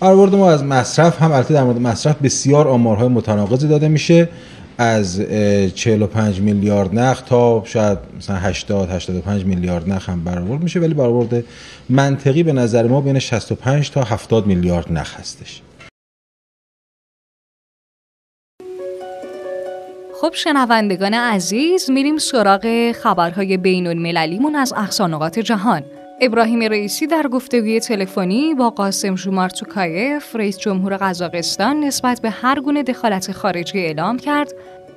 برآورد 0.00 0.34
ما 0.34 0.50
از 0.50 0.64
مصرف 0.64 1.22
هم 1.22 1.32
البته 1.32 1.54
در 1.54 1.64
مورد 1.64 1.80
مصرف 1.80 2.16
بسیار 2.22 2.68
آمارهای 2.68 3.08
متناقضی 3.08 3.68
داده 3.68 3.88
میشه. 3.88 4.28
از 4.78 5.20
45 5.74 6.40
میلیارد 6.40 6.94
نخ 6.98 7.20
تا 7.20 7.62
شاید 7.66 7.98
مثلا 8.18 8.36
80 8.36 8.90
85 8.90 9.44
میلیارد 9.44 9.90
نخ 9.90 10.08
هم 10.08 10.24
برآورد 10.24 10.62
میشه 10.62 10.80
ولی 10.80 10.94
برآورد 10.94 11.44
منطقی 11.88 12.42
به 12.42 12.52
نظر 12.52 12.86
ما 12.86 13.00
بین 13.00 13.18
65 13.18 13.90
تا 13.90 14.02
70 14.02 14.46
میلیارد 14.46 14.92
نخ 14.92 15.20
هستش. 15.20 15.62
خب 20.20 20.34
شنوندگان 20.34 21.14
عزیز 21.14 21.90
میریم 21.90 22.18
سراغ 22.18 22.92
خبرهای 22.92 23.56
بین 23.56 23.86
المللیمون 23.86 24.56
از 24.56 24.72
اقصانقات 24.76 25.38
جهان. 25.38 25.82
ابراهیم 26.24 26.62
رئیسی 26.62 27.06
در 27.06 27.22
گفتگوی 27.22 27.80
تلفنی 27.80 28.54
با 28.54 28.70
قاسم 28.70 29.14
جومارت 29.14 29.48
توکایف 29.48 30.36
رئیس 30.36 30.58
جمهور 30.58 30.96
قزاقستان 30.96 31.80
نسبت 31.80 32.20
به 32.20 32.30
هر 32.30 32.60
گونه 32.60 32.82
دخالت 32.82 33.32
خارجی 33.32 33.78
اعلام 33.78 34.18
کرد 34.18 34.52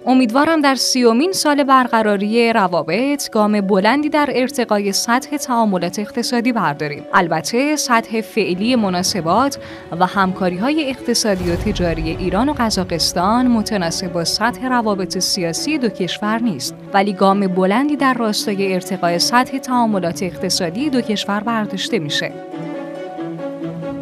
امیدوارم 0.07 0.61
در 0.61 0.75
سی‌امین 0.75 1.31
سال 1.31 1.63
برقراری 1.63 2.53
روابط 2.53 3.29
گام 3.29 3.61
بلندی 3.61 4.09
در 4.09 4.29
ارتقای 4.33 4.91
سطح 4.91 5.37
تعاملات 5.37 5.99
اقتصادی 5.99 6.51
برداریم. 6.51 7.03
البته 7.13 7.75
سطح 7.75 8.21
فعلی 8.21 8.75
مناسبات 8.75 9.59
و 9.99 10.05
همکاری 10.05 10.57
های 10.57 10.89
اقتصادی 10.89 11.51
و 11.51 11.55
تجاری 11.55 12.09
ایران 12.09 12.49
و 12.49 12.53
قزاقستان 12.53 13.47
متناسب 13.47 14.13
با 14.13 14.23
سطح 14.23 14.67
روابط 14.67 15.17
سیاسی 15.17 15.77
دو 15.77 15.89
کشور 15.89 16.39
نیست 16.39 16.75
ولی 16.93 17.13
گام 17.13 17.47
بلندی 17.47 17.95
در 17.95 18.13
راستای 18.13 18.73
ارتقای 18.73 19.19
سطح 19.19 19.57
تعاملات 19.57 20.23
اقتصادی 20.23 20.89
دو 20.89 21.01
کشور 21.01 21.39
برداشته 21.39 21.99
میشه. 21.99 22.31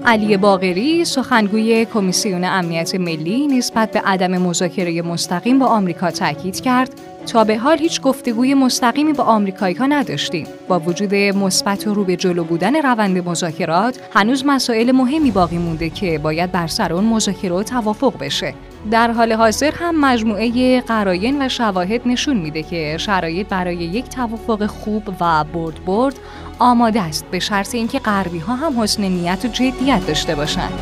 علی 0.05 0.37
باغری 0.37 1.05
سخنگوی 1.05 1.85
کمیسیون 1.85 2.43
امنیت 2.43 2.95
ملی 2.95 3.47
نسبت 3.47 3.91
به 3.91 3.99
عدم 3.99 4.37
مذاکره 4.37 5.01
مستقیم 5.01 5.59
با 5.59 5.65
آمریکا 5.65 6.11
تاکید 6.11 6.61
کرد 6.61 6.89
تا 7.25 7.43
به 7.43 7.57
حال 7.57 7.77
هیچ 7.77 8.01
گفتگوی 8.01 8.53
مستقیمی 8.53 9.13
با 9.13 9.23
آمریکایی 9.23 9.75
ها 9.75 9.85
نداشتیم. 9.85 10.47
با 10.67 10.79
وجود 10.79 11.15
مثبت 11.15 11.87
و 11.87 11.93
رو 11.93 12.03
به 12.03 12.15
جلو 12.15 12.43
بودن 12.43 12.75
روند 12.75 13.27
مذاکرات، 13.27 13.99
هنوز 14.13 14.43
مسائل 14.45 14.91
مهمی 14.91 15.31
باقی 15.31 15.57
مونده 15.57 15.89
که 15.89 16.19
باید 16.19 16.51
بر 16.51 16.67
سر 16.67 16.93
اون 16.93 17.03
مذاکره 17.03 17.55
و 17.55 17.63
توافق 17.63 18.13
بشه. 18.19 18.53
در 18.91 19.11
حال 19.11 19.33
حاضر 19.33 19.71
هم 19.75 19.99
مجموعه 19.99 20.81
قراین 20.81 21.45
و 21.45 21.49
شواهد 21.49 22.01
نشون 22.05 22.37
میده 22.37 22.63
که 22.63 22.97
شرایط 22.99 23.47
برای 23.47 23.75
یک 23.75 24.09
توافق 24.09 24.65
خوب 24.65 25.09
و 25.19 25.43
برد 25.43 25.85
برد 25.85 26.19
آماده 26.59 27.01
است 27.01 27.25
به 27.31 27.39
شرط 27.39 27.75
اینکه 27.75 27.99
غربی 27.99 28.39
ها 28.39 28.55
هم 28.55 28.81
حسن 28.81 29.03
نیت 29.03 29.45
و 29.45 29.47
جدیت 29.47 30.07
داشته 30.07 30.35
باشند. 30.35 30.79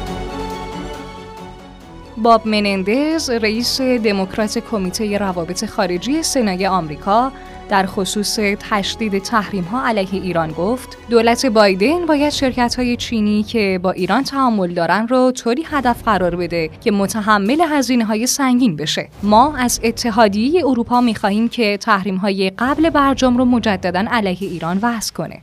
باب 2.18 2.48
منندز 2.48 3.30
رئیس 3.30 3.82
دموکرات 3.82 4.58
کمیته 4.58 5.18
روابط 5.18 5.66
خارجی 5.66 6.24
سنای 6.24 6.68
آمریکا 6.68 7.32
در 7.72 7.86
خصوص 7.86 8.40
تشدید 8.70 9.24
تحریم 9.24 9.64
ها 9.64 9.88
علیه 9.88 10.14
ایران 10.14 10.52
گفت 10.52 10.98
دولت 11.10 11.46
بایدن 11.46 12.06
باید 12.06 12.30
شرکت 12.30 12.76
های 12.76 12.98
چینی 12.98 13.44
که 13.44 13.80
با 13.84 13.92
ایران 13.92 14.24
تعامل 14.24 14.74
دارن 14.74 15.08
رو 15.08 15.32
طوری 15.32 15.64
هدف 15.64 16.04
قرار 16.04 16.36
بده 16.36 16.70
که 16.84 16.92
متحمل 16.92 17.62
هزینه 17.70 18.06
های 18.06 18.28
سنگین 18.28 18.76
بشه. 18.76 19.10
ما 19.24 19.58
از 19.58 19.80
اتحادیه 19.84 20.68
اروپا 20.68 21.02
می 21.02 21.16
خواهیم 21.16 21.50
که 21.50 21.78
تحریم 21.78 22.16
های 22.16 22.50
قبل 22.50 22.90
برجام 22.90 23.38
رو 23.38 23.46
مجددا 23.46 24.06
علیه 24.12 24.50
ایران 24.50 24.80
وضع 24.82 25.14
کنه. 25.14 25.42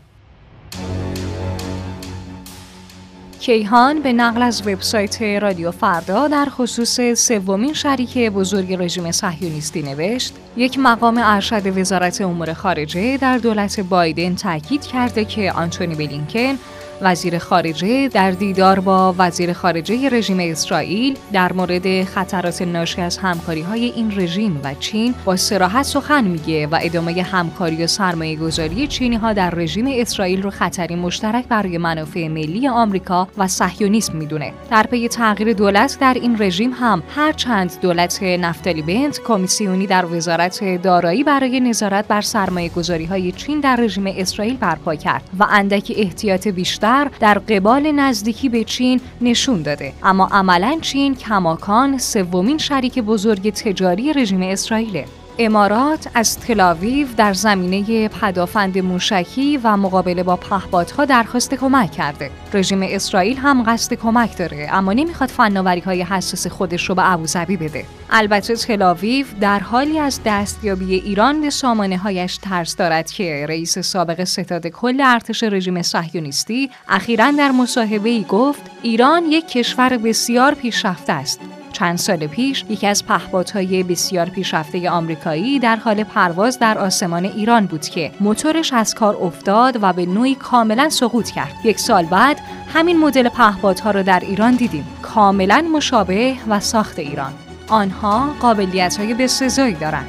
کیهان 3.48 4.02
به 4.02 4.12
نقل 4.12 4.42
از 4.42 4.66
وبسایت 4.66 5.22
رادیو 5.22 5.70
فردا 5.70 6.28
در 6.28 6.46
خصوص 6.50 7.00
سومین 7.14 7.72
شریک 7.72 8.18
بزرگ 8.18 8.72
رژیم 8.72 9.12
صهیونیستی 9.12 9.82
نوشت 9.82 10.34
یک 10.56 10.78
مقام 10.78 11.20
ارشد 11.24 11.78
وزارت 11.78 12.20
امور 12.20 12.52
خارجه 12.52 13.16
در 13.16 13.38
دولت 13.38 13.80
بایدن 13.80 14.34
تاکید 14.34 14.86
کرده 14.86 15.24
که 15.24 15.52
آنتونی 15.52 15.94
بلینکن 15.94 16.58
وزیر 17.02 17.38
خارجه 17.38 18.08
در 18.08 18.30
دیدار 18.30 18.80
با 18.80 19.14
وزیر 19.18 19.52
خارجه 19.52 20.08
رژیم 20.08 20.38
اسرائیل 20.40 21.18
در 21.32 21.52
مورد 21.52 22.04
خطرات 22.04 22.62
ناشی 22.62 23.00
از 23.00 23.18
همکاری 23.18 23.60
های 23.60 23.84
این 23.84 24.20
رژیم 24.20 24.60
و 24.64 24.74
چین 24.74 25.14
با 25.24 25.36
سراحت 25.36 25.82
سخن 25.82 26.24
میگه 26.24 26.66
و 26.66 26.78
ادامه 26.82 27.22
همکاری 27.22 27.84
و 27.84 27.86
سرمایه 27.86 28.36
گذاری 28.36 28.86
چینی 28.86 29.16
ها 29.16 29.32
در 29.32 29.50
رژیم 29.50 29.86
اسرائیل 29.88 30.42
رو 30.42 30.50
خطری 30.50 30.96
مشترک 30.96 31.48
برای 31.48 31.78
منافع 31.78 32.28
ملی 32.28 32.68
آمریکا 32.68 33.28
و 33.38 33.48
صهیونیسم 33.48 34.16
می‌دونه. 34.16 34.52
در 34.70 34.82
پی 34.82 35.08
تغییر 35.08 35.52
دولت 35.52 35.98
در 36.00 36.14
این 36.14 36.42
رژیم 36.42 36.70
هم 36.72 37.02
هر 37.16 37.32
چند 37.32 37.80
دولت 37.80 38.22
نفتالی 38.22 38.82
بنت 38.82 39.20
کمیسیونی 39.22 39.86
در 39.86 40.06
وزارت 40.06 40.82
دارایی 40.82 41.24
برای 41.24 41.60
نظارت 41.60 42.08
بر 42.08 42.20
سرمایه 42.20 42.68
گذاری 42.68 43.04
های 43.04 43.32
چین 43.32 43.60
در 43.60 43.76
رژیم 43.76 44.06
اسرائیل 44.06 44.56
برپا 44.56 44.94
کرد 44.94 45.22
و 45.38 45.46
اندکی 45.50 45.94
احتیاط 45.94 46.48
بیشتر 46.48 46.87
در 47.20 47.38
قبال 47.38 47.92
نزدیکی 47.92 48.48
به 48.48 48.64
چین 48.64 49.00
نشون 49.20 49.62
داده. 49.62 49.92
اما 50.02 50.28
عملا 50.32 50.78
چین 50.80 51.14
کماکان 51.14 51.98
سومین 51.98 52.58
شریک 52.58 52.98
بزرگ 52.98 53.50
تجاری 53.50 54.12
رژیم 54.12 54.42
اسرائیل 54.42 55.04
امارات 55.40 56.08
از 56.14 56.38
تلاویو 56.38 57.06
در 57.16 57.32
زمینه 57.32 58.08
پدافند 58.08 58.78
موشکی 58.78 59.56
و 59.56 59.76
مقابله 59.76 60.22
با 60.22 60.36
پهپادها 60.36 61.04
درخواست 61.04 61.54
کمک 61.54 61.92
کرده. 61.92 62.30
رژیم 62.54 62.82
اسرائیل 62.82 63.36
هم 63.36 63.62
قصد 63.62 63.94
کمک 63.94 64.38
داره 64.38 64.68
اما 64.72 64.92
نمی‌خواد 64.92 65.28
فناوری 65.28 65.80
های 65.80 66.02
حساس 66.02 66.46
خودش 66.46 66.88
رو 66.88 66.94
به 66.94 67.12
ابوظبی 67.12 67.56
بده. 67.56 67.84
البته 68.10 68.56
تلاویو 68.56 69.26
در 69.40 69.58
حالی 69.58 69.98
از 69.98 70.20
دستیابی 70.24 70.94
ایران 70.94 71.40
به 71.40 71.50
سامانه 71.50 71.98
هایش 71.98 72.36
ترس 72.36 72.76
دارد 72.76 73.10
که 73.10 73.46
رئیس 73.48 73.78
سابق 73.78 74.24
ستاد 74.24 74.66
کل 74.66 75.00
ارتش 75.00 75.42
رژیم 75.42 75.82
صهیونیستی 75.82 76.70
اخیرا 76.88 77.30
در 77.30 77.50
مصاحبه 77.50 78.08
ای 78.08 78.24
گفت 78.28 78.62
ایران 78.82 79.24
یک 79.24 79.48
کشور 79.48 79.96
بسیار 79.96 80.54
پیشرفته 80.54 81.12
است 81.12 81.40
چند 81.78 81.98
سال 81.98 82.26
پیش 82.26 82.64
یکی 82.68 82.86
از 82.86 83.06
پهپادهای 83.06 83.82
بسیار 83.82 84.28
پیشرفته 84.28 84.90
آمریکایی 84.90 85.58
در 85.58 85.76
حال 85.76 86.04
پرواز 86.04 86.58
در 86.58 86.78
آسمان 86.78 87.24
ایران 87.24 87.66
بود 87.66 87.80
که 87.80 88.12
موتورش 88.20 88.72
از 88.72 88.94
کار 88.94 89.16
افتاد 89.16 89.78
و 89.82 89.92
به 89.92 90.06
نوعی 90.06 90.34
کاملا 90.34 90.88
سقوط 90.88 91.30
کرد. 91.30 91.54
یک 91.64 91.80
سال 91.80 92.06
بعد 92.06 92.40
همین 92.74 92.98
مدل 92.98 93.28
پهپادها 93.28 93.90
را 93.90 94.02
در 94.02 94.20
ایران 94.20 94.54
دیدیم. 94.54 94.86
کاملا 95.02 95.64
مشابه 95.74 96.36
و 96.48 96.60
ساخت 96.60 96.98
ایران. 96.98 97.32
آنها 97.68 98.34
قابلیت 98.40 98.96
های 98.96 99.14
بسزایی 99.14 99.74
دارند. 99.74 100.08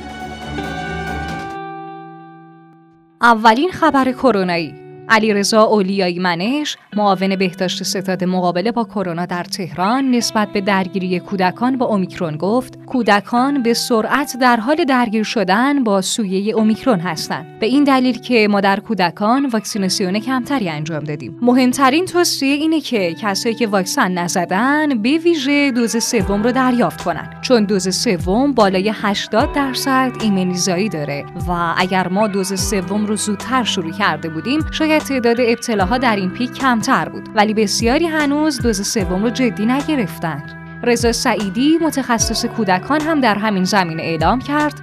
اولین 3.21 3.71
خبر 3.71 4.11
کرونایی. 4.11 4.88
علیرضا 5.09 5.63
اولیایی 5.63 6.19
منش 6.19 6.77
معاون 6.95 7.35
بهداشت 7.35 7.83
ستاد 7.83 8.23
مقابله 8.23 8.71
با 8.71 8.83
کرونا 8.83 9.25
در 9.25 9.43
تهران 9.43 10.11
نسبت 10.11 10.47
به 10.53 10.61
درگیری 10.61 11.19
کودکان 11.19 11.77
با 11.77 11.85
اومیکرون 11.85 12.37
گفت 12.37 12.85
کودکان 12.85 13.63
به 13.63 13.73
سرعت 13.73 14.37
در 14.41 14.57
حال 14.57 14.85
درگیر 14.85 15.23
شدن 15.23 15.83
با 15.83 16.01
سویه 16.01 16.53
اومیکرون 16.53 16.99
هستند. 16.99 17.59
به 17.59 17.65
این 17.65 17.83
دلیل 17.83 18.21
که 18.21 18.47
ما 18.47 18.61
در 18.61 18.79
کودکان 18.79 19.45
واکسیناسیون 19.45 20.19
کمتری 20.19 20.69
انجام 20.69 21.03
دادیم. 21.03 21.37
مهمترین 21.41 22.05
توصیه 22.05 22.55
اینه 22.55 22.81
که 22.81 23.13
کسایی 23.13 23.55
که 23.55 23.67
واکسن 23.67 24.11
نزدن 24.11 25.01
به 25.01 25.17
ویژه 25.17 25.71
دوز 25.71 26.03
سوم 26.03 26.43
رو 26.43 26.51
دریافت 26.51 27.01
کنن. 27.01 27.29
چون 27.41 27.65
دوز 27.65 27.95
سوم 27.95 28.53
بالای 28.53 28.93
80 28.95 29.53
درصد 29.53 30.11
ایمنیزایی 30.21 30.89
داره 30.89 31.25
و 31.47 31.73
اگر 31.77 32.07
ما 32.07 32.27
دوز 32.27 32.61
سوم 32.61 33.05
رو 33.05 33.15
زودتر 33.15 33.63
شروع 33.63 33.91
کرده 33.91 34.29
بودیم 34.29 34.59
شاید 34.71 34.98
تعداد 34.99 35.37
ابتلاها 35.39 35.97
در 35.97 36.15
این 36.15 36.29
پیک 36.29 36.53
کمتر 36.53 37.09
بود 37.09 37.29
ولی 37.35 37.53
بسیاری 37.53 38.05
هنوز 38.05 38.61
دوز 38.61 38.87
سوم 38.87 39.23
رو 39.23 39.29
جدی 39.29 39.65
نگرفتن 39.65 40.43
رضا 40.83 41.11
سعیدی 41.11 41.77
متخصص 41.81 42.45
کودکان 42.45 43.01
هم 43.01 43.21
در 43.21 43.35
همین 43.35 43.63
زمینه 43.63 44.03
اعلام 44.03 44.39
کرد. 44.39 44.73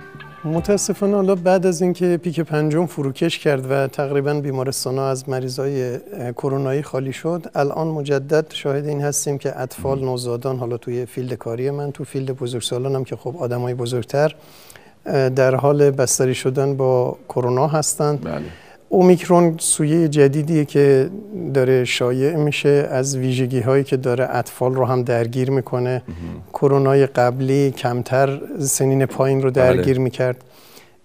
متاسفانه 0.45 1.15
حالا 1.17 1.35
بعد 1.35 1.67
از 1.67 1.83
اینکه 1.83 2.17
پیک 2.17 2.41
پنجم 2.41 2.87
فروکش 2.87 3.39
کرد 3.39 3.71
و 3.71 3.87
تقریبا 3.87 4.35
بیمارستان 4.35 4.99
از 4.99 5.29
مریضای 5.29 5.99
کرونایی 6.33 6.83
خالی 6.83 7.13
شد 7.13 7.47
الان 7.55 7.87
مجدد 7.87 8.53
شاهد 8.53 8.87
این 8.87 9.01
هستیم 9.01 9.39
که 9.39 9.61
اطفال 9.61 10.05
نوزادان 10.05 10.59
حالا 10.59 10.77
توی 10.77 11.07
field 11.07 11.35
کاری 11.35 11.71
من 11.71 11.93
تو 11.93 12.05
field 12.05 12.31
بزرگسالان 12.31 12.95
هم 12.95 13.05
که 13.05 13.17
خب 13.17 13.37
آدمای 13.37 13.75
بزرگتر 13.75 14.35
در 15.37 15.55
حال 15.55 15.91
بستری 15.91 16.35
شدن 16.35 16.77
با 16.77 17.17
کرونا 17.29 17.67
هستند. 17.67 18.25
بله. 18.25 18.66
اومیکرون 18.89 19.55
سویه 19.59 20.09
جدیدیه 20.09 20.65
که 20.65 21.11
داره 21.55 21.85
شایع 21.85 22.37
میشه 22.37 22.89
از 22.91 23.17
ویژگی 23.17 23.61
هایی 23.61 23.85
که 23.85 23.97
داره 23.97 24.29
اطفال 24.31 24.75
رو 24.75 24.85
هم 24.85 25.03
درگیر 25.03 25.51
می‌کنه. 25.51 26.03
کرونای 26.53 27.07
قبلی 27.07 27.71
کمتر 27.71 28.41
سنین 28.61 29.07
پایین 29.07 29.43
رو 29.43 29.51
درگیر 29.51 29.95
بله. 29.95 30.03
می‌کرد. 30.03 30.45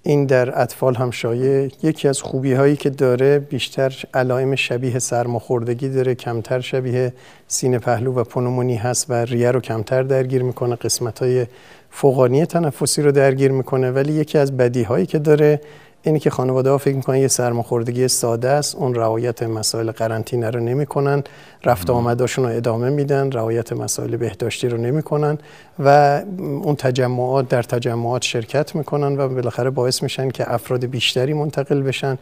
این 0.03 0.25
در 0.25 0.61
اطفال 0.61 0.95
هم 0.95 1.11
شایع. 1.11 1.69
یکی 1.83 2.07
از 2.07 2.21
خوبی 2.21 2.53
هایی 2.53 2.75
که 2.75 2.89
داره 2.89 3.39
بیشتر 3.39 3.93
علائم 4.13 4.55
شبیه 4.55 4.99
سرماخوردگی 4.99 5.89
داره 5.89 6.15
کمتر 6.15 6.59
شبیه 6.59 7.13
سینه 7.47 7.79
پهلو 7.79 8.13
و 8.13 8.23
پنومونی 8.23 8.75
هست 8.75 9.05
و 9.09 9.13
ریه 9.13 9.51
رو 9.51 9.59
کمتر 9.59 10.03
درگیر 10.03 10.43
می‌کنه 10.43 10.75
قسمت 10.75 11.19
های 11.19 11.45
فوقانی 11.89 12.45
تنفسی 12.45 13.01
رو 13.01 13.11
درگیر 13.11 13.51
می‌کنه. 13.51 13.91
ولی 13.91 14.13
یکی 14.13 14.37
از 14.37 14.57
بدی 14.57 14.83
هایی 14.83 15.05
که 15.05 15.19
داره 15.19 15.61
اینی 16.03 16.19
که 16.19 16.29
خانواده 16.29 16.69
ها 16.69 16.77
فکر 16.77 16.95
می‌کنن 16.95 17.17
یه 17.17 17.27
سرماخوردگی 17.27 18.07
ساده 18.07 18.49
است 18.49 18.75
اون 18.75 18.95
رعایت 18.95 19.43
مسائل 19.43 19.91
قرنطینه 19.91 20.49
رو 20.49 20.59
نمی‌کنن. 20.59 21.23
رفت 21.65 21.89
آمداشون 21.89 22.45
رو 22.45 22.55
ادامه 22.55 22.89
میدن 22.89 23.31
رعایت 23.31 23.73
مسائل 23.73 24.17
بهداشتی 24.17 24.67
رو 24.67 24.77
نمی‌کنن 24.77 25.37
و 25.79 26.21
اون 26.37 26.75
تجمعات 26.75 27.49
در 27.49 27.63
تجمعات 27.63 28.21
شرکت 28.21 28.75
می‌کنن 28.75 29.17
و 29.17 29.29
بالاخره 29.29 29.69
باعث 29.69 30.03
میشن 30.03 30.29
که 30.29 30.53
افراد 30.53 30.85
بیشتری 30.85 31.33
منتقل 31.33 31.81
بشن. 31.81 32.17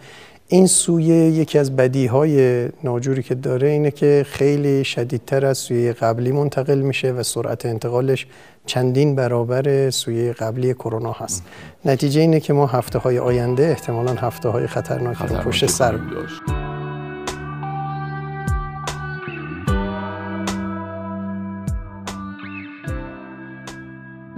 این 0.48 0.68
سویه 0.68 1.16
یکی 1.16 1.60
از 1.60 1.76
بدی 1.76 2.06
های 2.06 2.68
ناجوری 2.84 3.24
که 3.24 3.36
داره 3.36 3.68
اینه 3.68 3.92
که 3.92 4.26
خیلی 4.30 4.84
شدیدتر 4.84 5.46
از 5.46 5.58
سویه 5.58 5.94
قبلی 5.94 6.32
منتقل 6.32 6.80
میشه 6.80 7.12
و 7.12 7.24
سرعت 7.24 7.66
انتقالش 7.66 8.28
چندین 8.70 9.16
برابر 9.16 9.90
سویه 9.90 10.34
قبلی 10.34 10.74
کرونا 10.74 11.12
هست. 11.12 11.44
نتیجه 11.86 12.22
اینه 12.22 12.40
که 12.40 12.54
ما 12.54 12.66
هفته 12.66 13.00
های 13.00 13.20
آینده 13.20 13.64
احتمالا 13.64 14.14
هفته 14.14 14.50
های 14.50 14.68
خطرناکی 14.68 15.28
رو 15.28 15.36
پشت 15.36 15.66
سر 15.66 15.98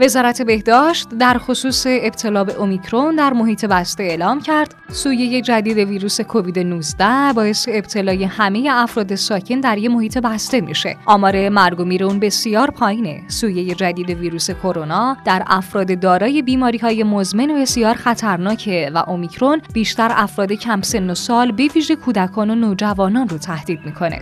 وزارت 0.02 0.42
بهداشت 0.42 1.10
در 1.10 1.38
خصوص 1.38 1.86
ابتلا 1.88 2.44
به 2.44 2.54
اومیکرون 2.54 3.16
در 3.16 3.34
محیط 3.34 3.66
بسته 3.66 4.04
اعلام 4.04 4.42
کرد 4.42 4.76
سویه 4.88 5.42
جدید 5.42 5.78
ویروس 5.78 6.22
کووید 6.22 6.60
19 6.60 7.34
باعث 7.34 7.68
ابتلای 7.72 8.24
همه 8.24 8.70
افراد 8.72 9.16
ساکن 9.16 9.60
در 9.60 9.78
یک 9.78 9.92
محیط 9.92 10.18
بسته 10.18 10.62
میشه. 10.62 10.98
آمار 11.06 11.50
مرگ 11.50 11.80
و 11.80 11.86
میر 11.86 12.04
اون 12.04 12.20
بسیار 12.20 12.72
پایینه. 12.72 13.24
سویه 13.28 13.76
جدید 13.76 14.10
ویروس 14.10 14.52
کرونا 14.52 15.18
در 15.26 15.44
افراد 15.48 16.00
دارای 16.00 16.42
بیماری 16.42 16.78
های 16.78 17.04
مزمن 17.04 17.52
و 17.52 17.62
بسیار 17.62 17.96
خطرناکه 17.96 18.92
و 18.94 19.04
اومیکرون 19.08 19.62
بیشتر 19.74 20.12
افراد 20.16 20.52
کم 20.52 20.82
سن 20.82 21.10
و 21.10 21.16
سال 21.16 21.52
به 21.52 21.68
ویژه 21.76 21.96
کودکان 21.96 22.50
و 22.50 22.56
نوجوانان 22.56 23.30
رو 23.30 23.38
تهدید 23.38 23.80
می‌کنه. 23.86 24.22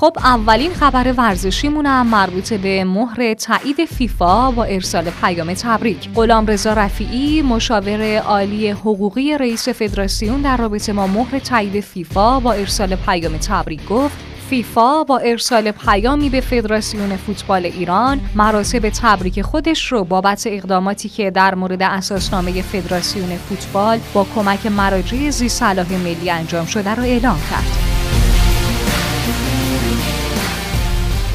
خب 0.00 0.16
اولین 0.18 0.74
خبر 0.74 1.14
ورزشیمونم 1.16 2.06
مربوط 2.06 2.52
به 2.52 2.84
مهر 2.84 3.34
تایید 3.34 3.84
فیفا 3.84 4.50
با 4.50 4.64
ارسال 4.64 5.10
پیام 5.10 5.54
تبریک 5.54 6.08
غلام 6.14 6.46
رضا 6.46 6.72
رفیعی 6.72 7.42
مشاور 7.42 8.18
عالی 8.18 8.70
حقوقی 8.70 9.38
رئیس 9.38 9.68
فدراسیون 9.68 10.40
در 10.40 10.56
رابطه 10.56 10.92
با 10.92 11.06
مهر 11.06 11.38
تایید 11.38 11.84
فیفا 11.84 12.40
با 12.40 12.52
ارسال 12.52 12.96
پیام 12.96 13.36
تبریک 13.36 13.88
گفت 13.88 14.18
فیفا 14.50 15.04
با 15.04 15.18
ارسال 15.18 15.70
پیامی 15.70 16.30
به 16.30 16.40
فدراسیون 16.40 17.16
فوتبال 17.16 17.64
ایران 17.64 18.20
مراسم 18.34 18.78
تبریک 18.78 19.42
خودش 19.42 19.92
رو 19.92 20.04
بابت 20.04 20.42
اقداماتی 20.46 21.08
که 21.08 21.30
در 21.30 21.54
مورد 21.54 21.82
اساسنامه 21.82 22.62
فدراسیون 22.62 23.36
فوتبال 23.36 23.98
با 24.14 24.26
کمک 24.34 24.66
مراجع 24.66 25.30
زی 25.30 25.48
صلاح 25.48 25.92
ملی 25.92 26.30
انجام 26.30 26.66
شده 26.66 26.94
رو 26.94 27.02
اعلام 27.02 27.38
کرد. 27.50 27.90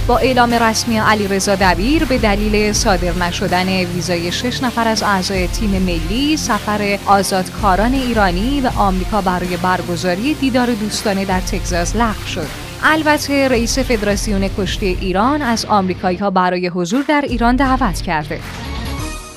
با 0.08 0.18
اعلام 0.18 0.54
رسمی 0.54 0.98
علی 0.98 1.28
رضا 1.28 1.56
دبیر 1.56 2.06
به 2.06 2.18
دلیل 2.18 2.74
صادر 2.74 3.14
نشدن 3.14 3.68
ویزای 3.68 4.32
شش 4.32 4.64
نفر 4.64 4.88
از 4.88 5.04
اعضای 5.04 5.48
تیم 5.48 5.70
ملی 5.70 6.38
سفر 6.38 7.00
آزادکاران 7.06 7.94
ایرانی 7.94 8.62
به 8.62 8.70
آمریکا 8.70 9.22
برای 9.22 9.58
برگزاری 9.58 10.34
دیدار 10.34 10.74
دوستانه 10.74 11.26
در 11.26 11.42
تگزاس 11.42 11.96
لغو 11.96 12.26
شد. 12.28 12.48
البته 12.84 13.48
رئیس 13.48 13.80
فدراسیون 13.80 14.50
کشتی 14.58 14.98
ایران 15.02 15.42
از 15.42 15.66
آمریکایی 15.66 16.18
ها 16.18 16.30
برای 16.30 16.68
حضور 16.68 17.04
در 17.08 17.22
ایران 17.28 17.56
دعوت 17.56 18.02
کرده. 18.02 18.40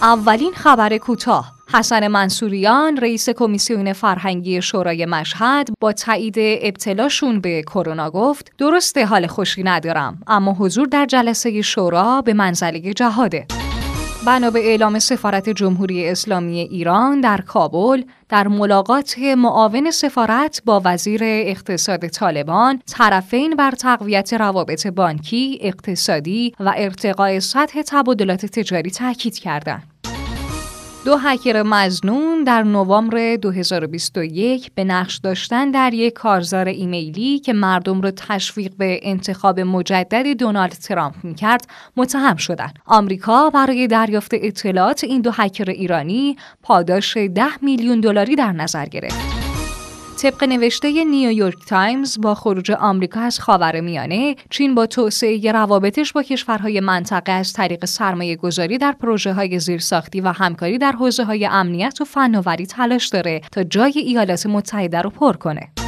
اولین 0.03 0.53
خبر 0.55 0.97
کوتاه 0.97 1.58
حسن 1.73 2.09
منصوریان 2.09 2.97
رئیس 2.97 3.29
کمیسیون 3.29 3.93
فرهنگی 3.93 4.63
شورای 4.63 5.07
مشهد 5.07 5.69
با 5.81 5.93
تایید 5.93 6.35
ابتلاشون 6.39 7.41
به 7.41 7.63
کرونا 7.63 8.11
گفت 8.11 8.53
درسته 8.59 9.07
حال 9.07 9.27
خوشی 9.27 9.63
ندارم 9.63 10.23
اما 10.27 10.53
حضور 10.53 10.87
در 10.87 11.07
جلسه 11.07 11.63
شورا 11.63 12.23
به 12.23 12.35
منزله 12.35 12.95
جهاده 12.95 13.47
بنا 14.27 14.51
به 14.51 14.59
اعلام 14.59 14.99
سفارت 14.99 15.49
جمهوری 15.49 16.09
اسلامی 16.09 16.59
ایران 16.59 17.21
در 17.21 17.41
کابل 17.41 18.03
در 18.29 18.49
ملاقات 18.49 19.19
معاون 19.19 19.91
سفارت 19.91 20.63
با 20.65 20.83
وزیر 20.85 21.21
اقتصاد 21.25 22.09
طالبان 22.09 22.83
طرفین 22.87 23.57
بر 23.57 23.71
تقویت 23.71 24.35
روابط 24.35 24.87
بانکی، 24.87 25.59
اقتصادی 25.61 26.55
و 26.61 26.75
ارتقای 26.77 27.41
سطح 27.41 27.83
تبادلات 27.83 28.47
تجاری 28.47 28.91
تاکید 28.91 29.39
کردند. 29.39 29.98
دو 31.09 31.17
هکر 31.17 31.63
مظنون 31.63 32.45
در 32.45 32.63
نوامبر 32.63 33.37
2021 33.37 34.73
به 34.75 34.85
نقش 34.85 35.17
داشتن 35.17 35.71
در 35.71 35.95
یک 35.95 36.13
کارزار 36.13 36.69
ایمیلی 36.69 37.39
که 37.39 37.53
مردم 37.53 38.01
را 38.01 38.11
تشویق 38.11 38.73
به 38.79 39.01
انتخاب 39.03 39.61
مجدد 39.61 40.27
دونالد 40.27 40.73
ترامپ 40.73 41.15
می‌کرد 41.23 41.67
متهم 41.97 42.37
شدند. 42.37 42.79
آمریکا 42.87 43.51
برای 43.51 43.87
دریافت 43.87 44.31
اطلاعات 44.35 45.05
این 45.05 45.21
دو 45.21 45.31
هکر 45.35 45.71
ایرانی 45.71 46.37
پاداش 46.63 47.17
10 47.17 47.45
میلیون 47.63 48.01
دلاری 48.01 48.37
در 48.37 48.53
نظر 48.53 48.87
گرفت. 48.87 49.38
طبق 50.19 50.45
نوشته 50.45 51.05
نیویورک 51.05 51.67
تایمز 51.67 52.21
با 52.21 52.35
خروج 52.35 52.71
آمریکا 52.71 53.21
از 53.21 53.41
میانه 53.81 54.37
چین 54.51 54.75
با 54.75 54.87
توسعه 54.87 55.53
روابطش 55.53 56.13
با 56.13 56.23
کشورهای 56.23 56.81
منطقه 56.81 57.33
از 57.33 57.53
طریق 57.53 57.85
سرمایه 57.85 58.37
گذاری 58.37 58.79
در 58.79 58.93
پروژه 58.93 59.33
های 59.33 59.59
زیرساختی 59.59 60.21
و 60.21 60.29
همکاری 60.29 60.79
در 60.79 60.93
حوزه 60.93 61.25
های 61.25 61.47
امنیت 61.47 62.01
و 62.01 62.05
فناوری 62.05 62.67
تلاش 62.67 63.09
داره 63.09 63.41
تا 63.53 63.63
جای 63.63 63.93
ایالات 63.97 64.47
متحده 64.47 65.03
رو 65.03 65.11
پر 65.11 65.33
کنه. 65.33 65.88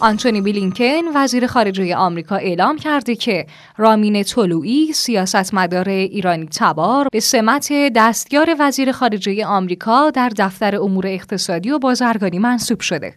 آنتونی 0.00 0.40
بلینکن 0.40 1.02
وزیر 1.14 1.46
خارجه 1.46 1.96
آمریکا 1.96 2.36
اعلام 2.36 2.78
کرده 2.78 3.16
که 3.16 3.46
رامین 3.76 4.22
طلوعی 4.22 4.92
سیاستمدار 4.92 5.88
ایرانی 5.88 6.48
تبار 6.58 7.08
به 7.12 7.20
سمت 7.20 7.72
دستیار 7.94 8.56
وزیر 8.58 8.92
خارجه 8.92 9.46
آمریکا 9.46 10.10
در 10.10 10.32
دفتر 10.38 10.76
امور 10.76 11.06
اقتصادی 11.06 11.70
و 11.70 11.78
بازرگانی 11.78 12.38
منصوب 12.38 12.80
شده. 12.80 13.14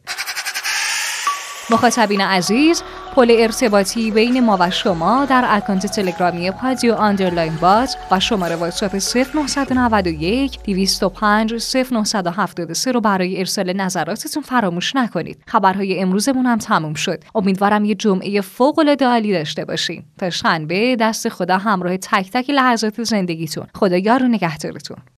مخاطبین 1.69 2.21
عزیز 2.21 2.83
پل 3.19 3.35
ارتباطی 3.39 4.11
بین 4.11 4.39
ما 4.39 4.57
و 4.59 4.69
شما 4.69 5.25
در 5.25 5.45
account 5.47 5.85
تلگرامی 5.85 6.51
پادیو 6.51 6.93
underline 6.93 7.55
باز 7.55 7.97
و 8.11 8.19
شماره 8.19 8.55
واتساپ 8.55 8.95
0991 8.95 10.59
205 10.63 11.53
0973 11.93 12.91
رو 12.91 13.01
برای 13.01 13.39
ارسال 13.39 13.73
نظراتتون 13.73 14.43
فراموش 14.43 14.95
نکنید. 14.95 15.43
خبرهای 15.47 15.99
امروزمون 15.99 16.45
هم 16.45 16.57
تموم 16.57 16.93
شد. 16.93 17.23
امیدوارم 17.35 17.85
یه 17.85 17.95
جمعه 17.95 18.41
فوق 18.41 18.79
العاده 18.79 19.05
عالی 19.05 19.33
داشته 19.33 19.65
باشین. 19.65 20.03
تا 20.17 20.29
شنبه 20.29 20.95
دست 20.99 21.29
خدا 21.29 21.57
همراه 21.57 21.97
تک 21.97 22.31
تک 22.31 22.49
لحظات 22.49 23.03
زندگیتون. 23.03 23.67
خدا 23.75 23.97
یار 23.97 24.23
و 24.23 24.27
نگهدارتون. 24.27 24.97